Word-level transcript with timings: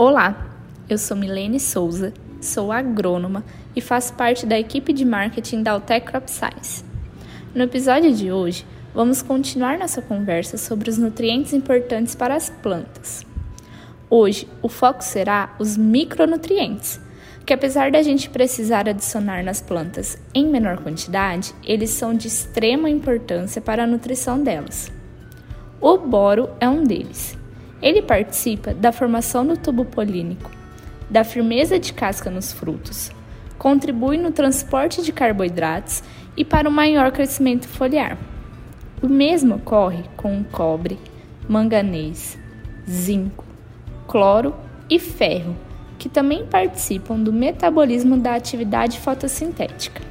Olá, 0.00 0.46
eu 0.88 0.96
sou 0.96 1.16
Milene 1.16 1.58
Souza, 1.58 2.14
sou 2.40 2.70
agrônoma 2.70 3.44
e 3.74 3.80
faço 3.80 4.14
parte 4.14 4.46
da 4.46 4.56
equipe 4.56 4.92
de 4.92 5.04
marketing 5.04 5.64
da 5.64 5.72
Altec 5.72 6.06
Crop 6.06 6.30
Science. 6.30 6.84
No 7.52 7.64
episódio 7.64 8.14
de 8.14 8.30
hoje, 8.30 8.64
vamos 8.94 9.22
continuar 9.22 9.76
nossa 9.76 10.00
conversa 10.00 10.56
sobre 10.56 10.88
os 10.88 10.98
nutrientes 10.98 11.52
importantes 11.52 12.14
para 12.14 12.36
as 12.36 12.48
plantas. 12.48 13.26
Hoje, 14.08 14.46
o 14.62 14.68
foco 14.68 15.02
será 15.02 15.56
os 15.58 15.76
micronutrientes, 15.76 17.00
que 17.44 17.52
apesar 17.52 17.90
da 17.90 18.00
gente 18.00 18.30
precisar 18.30 18.88
adicionar 18.88 19.42
nas 19.42 19.60
plantas 19.60 20.16
em 20.32 20.46
menor 20.46 20.78
quantidade, 20.78 21.52
eles 21.64 21.90
são 21.90 22.14
de 22.14 22.28
extrema 22.28 22.88
importância 22.88 23.60
para 23.60 23.82
a 23.82 23.86
nutrição 23.88 24.40
delas. 24.40 24.92
O 25.80 25.98
boro 25.98 26.50
é 26.60 26.68
um 26.68 26.84
deles 26.84 27.36
ele 27.80 28.02
participa 28.02 28.74
da 28.74 28.92
formação 28.92 29.46
do 29.46 29.56
tubo 29.56 29.84
polínico, 29.84 30.50
da 31.08 31.24
firmeza 31.24 31.78
de 31.78 31.92
casca 31.92 32.30
nos 32.30 32.52
frutos, 32.52 33.10
contribui 33.58 34.16
no 34.16 34.30
transporte 34.30 35.02
de 35.02 35.12
carboidratos 35.12 36.02
e 36.36 36.44
para 36.44 36.68
o 36.68 36.72
maior 36.72 37.10
crescimento 37.12 37.66
foliar. 37.68 38.18
O 39.02 39.08
mesmo 39.08 39.56
ocorre 39.56 40.04
com 40.16 40.40
o 40.40 40.44
cobre, 40.44 40.98
manganês, 41.48 42.38
zinco, 42.88 43.44
cloro 44.06 44.54
e 44.90 44.98
ferro, 44.98 45.56
que 45.98 46.08
também 46.08 46.46
participam 46.46 47.18
do 47.18 47.32
metabolismo 47.32 48.16
da 48.16 48.34
atividade 48.34 48.98
fotossintética. 48.98 50.02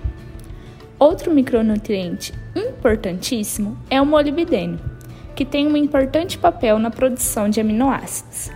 Outro 0.99 1.33
micronutriente 1.33 2.33
importantíssimo 2.55 3.77
é 3.89 4.01
o 4.01 4.05
molibdênio 4.05 4.96
que 5.37 5.45
tem 5.45 5.67
um 5.67 5.77
importante 5.77 6.35
papel 6.35 6.79
na 6.79 6.89
produção 6.89 7.47
de 7.47 7.61
aminoácidos. 7.61 8.49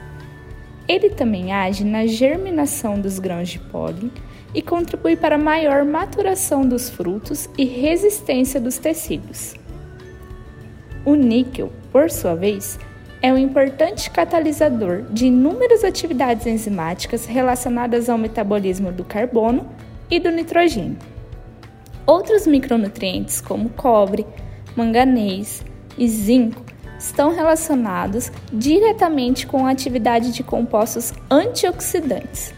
Ele 0.87 1.11
também 1.11 1.53
age 1.53 1.85
na 1.85 2.07
germinação 2.07 2.99
dos 2.99 3.19
grãos 3.19 3.49
de 3.49 3.59
pólen 3.59 4.11
e 4.51 4.63
contribui 4.63 5.15
para 5.15 5.35
a 5.35 5.37
maior 5.37 5.85
maturação 5.85 6.67
dos 6.67 6.89
frutos 6.89 7.47
e 7.55 7.65
resistência 7.65 8.59
dos 8.59 8.79
tecidos. 8.79 9.53
O 11.05 11.13
níquel, 11.13 11.71
por 11.91 12.09
sua 12.09 12.33
vez, 12.33 12.79
é 13.21 13.31
um 13.31 13.37
importante 13.37 14.09
catalisador 14.09 15.03
de 15.03 15.27
inúmeras 15.27 15.83
atividades 15.83 16.47
enzimáticas 16.47 17.27
relacionadas 17.27 18.09
ao 18.09 18.17
metabolismo 18.17 18.91
do 18.91 19.03
carbono 19.03 19.69
e 20.09 20.19
do 20.19 20.31
nitrogênio. 20.31 20.97
Outros 22.07 22.47
micronutrientes, 22.47 23.39
como 23.39 23.69
cobre, 23.69 24.25
manganês 24.75 25.63
e 25.95 26.07
zinco, 26.07 26.70
estão 27.01 27.33
relacionados 27.33 28.31
diretamente 28.53 29.47
com 29.47 29.65
a 29.65 29.71
atividade 29.71 30.31
de 30.31 30.43
compostos 30.43 31.11
antioxidantes. 31.29 32.53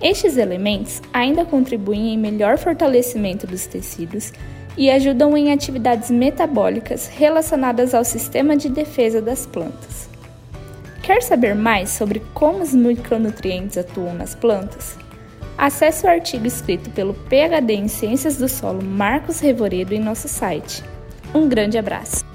Estes 0.00 0.36
elementos 0.36 1.00
ainda 1.10 1.44
contribuem 1.44 2.12
em 2.12 2.18
melhor 2.18 2.58
fortalecimento 2.58 3.46
dos 3.46 3.66
tecidos 3.66 4.30
e 4.76 4.90
ajudam 4.90 5.34
em 5.34 5.52
atividades 5.52 6.10
metabólicas 6.10 7.06
relacionadas 7.06 7.94
ao 7.94 8.04
sistema 8.04 8.56
de 8.56 8.68
defesa 8.68 9.22
das 9.22 9.46
plantas. 9.46 10.10
Quer 11.02 11.22
saber 11.22 11.54
mais 11.54 11.88
sobre 11.88 12.20
como 12.34 12.62
os 12.62 12.74
micronutrientes 12.74 13.78
atuam 13.78 14.12
nas 14.12 14.34
plantas? 14.34 14.98
Acesse 15.56 16.04
o 16.04 16.10
artigo 16.10 16.46
escrito 16.46 16.90
pelo 16.90 17.14
PhD 17.14 17.72
em 17.72 17.88
Ciências 17.88 18.36
do 18.36 18.48
Solo 18.48 18.84
Marcos 18.84 19.40
Revoredo 19.40 19.94
em 19.94 20.00
nosso 20.00 20.28
site. 20.28 20.84
Um 21.34 21.48
grande 21.48 21.78
abraço! 21.78 22.25